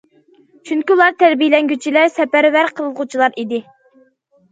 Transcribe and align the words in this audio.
چۈنكى 0.69 0.93
ئۇلار 0.93 1.11
تەربىيەلەنگۈچىلەر، 1.19 2.07
سەپەرۋەر 2.13 2.73
قىلىنغۇچىلار 2.79 3.37
ئىدى. 3.43 3.61